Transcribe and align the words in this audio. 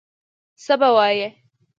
څه 0.63 0.73
به 0.79 0.89
وایي. 0.95 1.27